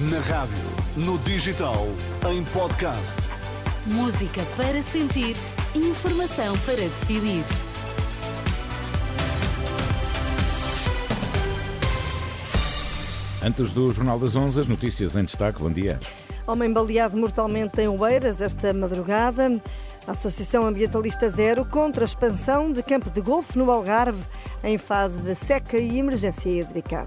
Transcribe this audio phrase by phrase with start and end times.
[0.00, 0.56] Na rádio,
[0.96, 1.88] no digital,
[2.30, 3.16] em podcast.
[3.84, 5.34] Música para sentir,
[5.74, 7.42] informação para decidir.
[13.42, 15.60] Antes do Jornal das Onze, as notícias em destaque.
[15.60, 15.98] Bom dia.
[16.46, 19.60] Homem baleado mortalmente em Oeiras esta madrugada.
[20.06, 24.22] A Associação Ambientalista Zero contra a expansão de campo de golfe no Algarve
[24.62, 27.04] em fase de seca e emergência hídrica.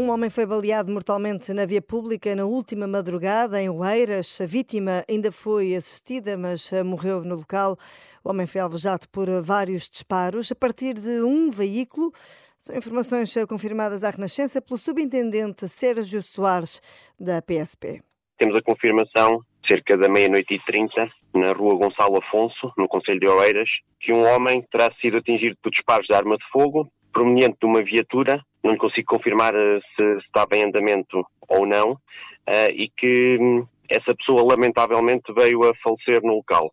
[0.00, 4.40] Um homem foi baleado mortalmente na via pública na última madrugada em Oeiras.
[4.40, 7.76] A vítima ainda foi assistida, mas eh, morreu no local.
[8.24, 12.12] O homem foi alvejado por vários disparos a partir de um veículo.
[12.56, 16.80] São informações eh, confirmadas à Renascença pelo subintendente Sérgio Soares,
[17.20, 18.00] da PSP.
[18.38, 23.28] Temos a confirmação, cerca da meia-noite e trinta, na rua Gonçalo Afonso, no Conselho de
[23.28, 23.68] Oeiras,
[24.00, 27.82] que um homem terá sido atingido por disparos de arma de fogo proveniente de uma
[27.82, 31.98] viatura não consigo confirmar eh, se estava em andamento ou não,
[32.46, 36.72] eh, e que hum, essa pessoa lamentavelmente veio a falecer no local.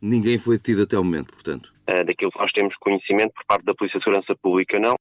[0.00, 1.72] Ninguém foi detido até o momento, portanto?
[1.86, 4.94] Eh, daquilo que nós temos conhecimento por parte da Polícia de Segurança Pública, não.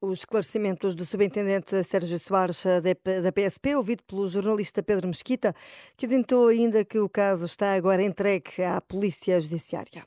[0.00, 5.54] Os esclarecimentos do subintendente Sérgio Soares da PSP, ouvido pelo jornalista Pedro Mesquita,
[5.96, 10.02] que adiantou ainda que o caso está agora entregue à Polícia Judiciária.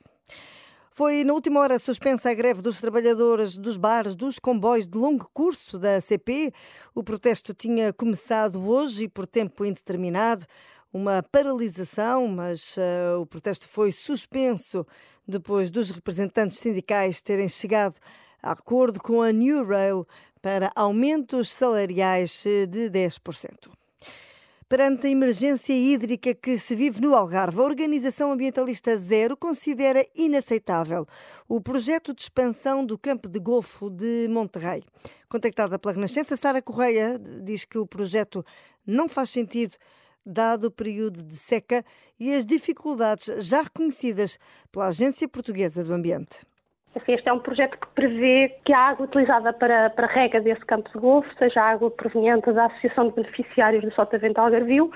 [0.97, 5.29] Foi na última hora suspensa a greve dos trabalhadores dos bares dos comboios de longo
[5.33, 6.53] curso da CP.
[6.95, 10.45] O protesto tinha começado hoje e por tempo indeterminado.
[10.93, 14.87] Uma paralisação, mas uh, o protesto foi suspenso
[15.27, 17.97] depois dos representantes sindicais terem chegado
[18.41, 20.07] a acordo com a New Rail
[20.41, 23.69] para aumentos salariais de 10%.
[24.75, 31.07] Perante a emergência hídrica que se vive no Algarve, a Organização Ambientalista Zero considera inaceitável
[31.47, 34.83] o projeto de expansão do campo de golfo de Monterrey.
[35.29, 38.45] Contactada pela Renascença, Sara Correia diz que o projeto
[38.85, 39.77] não faz sentido
[40.25, 41.81] dado o período de seca
[42.19, 44.37] e as dificuldades já reconhecidas
[44.73, 46.39] pela Agência Portuguesa do Ambiente.
[46.95, 50.65] Assim, este é um projeto que prevê que a água utilizada para, para rega desse
[50.65, 54.89] campo de golfo seja água proveniente da Associação de Beneficiários do Sotavento Algarvio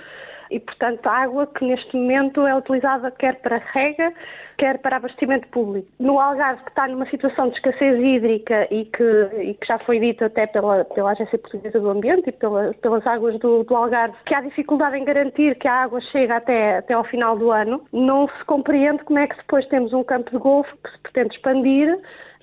[0.51, 4.13] e, portanto, água que neste momento é utilizada quer para rega,
[4.57, 5.87] quer para abastecimento público.
[5.99, 9.03] No Algarve, que está numa situação de escassez hídrica e que,
[9.41, 13.05] e que já foi dito até pela, pela Agência Portuguesa do Ambiente e pela, pelas
[13.05, 16.93] águas do, do, Algarve, que há dificuldade em garantir que a água chega até, até
[16.93, 20.37] ao final do ano, não se compreende como é que depois temos um campo de
[20.37, 21.88] golfo que se pretende expandir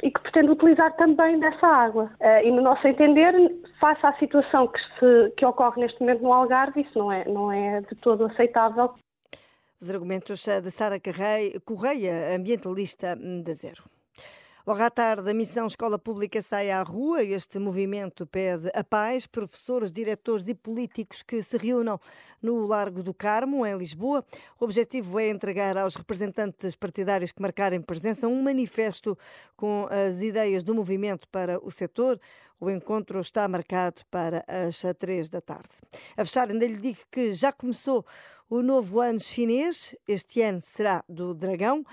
[0.02, 2.10] e que pretende utilizar também dessa água.
[2.20, 3.32] Eh, e no nosso entender,
[3.80, 7.52] face à situação que, se, que ocorre neste momento no Algarve, isso não é, não
[7.52, 8.94] é de todo aceitável.
[9.80, 10.98] Os argumentos de Sara
[11.64, 13.95] Correia, ambientalista da Zero.
[14.66, 17.22] Logo à tarde, a missão Escola Pública sai à rua.
[17.22, 22.00] Este movimento pede a paz, professores, diretores e políticos que se reúnam
[22.42, 24.24] no Largo do Carmo, em Lisboa.
[24.58, 29.16] O objetivo é entregar aos representantes partidários que marcarem presença um manifesto
[29.56, 32.18] com as ideias do movimento para o setor.
[32.58, 35.76] O encontro está marcado para as três da tarde.
[36.16, 38.04] A fechar, ainda lhe digo que já começou
[38.48, 39.94] o novo ano chinês.
[40.06, 41.84] Este ano será do dragão.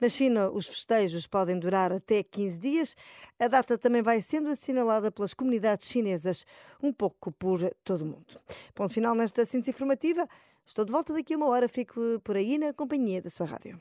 [0.00, 2.96] Na China, os festejos podem durar até 15 dias.
[3.38, 6.44] A data também vai sendo assinalada pelas comunidades chinesas,
[6.82, 8.40] um pouco por todo o mundo.
[8.74, 10.28] Ponto final nesta síntese informativa.
[10.66, 11.68] Estou de volta daqui a uma hora.
[11.68, 13.80] Fico por aí na companhia da sua rádio.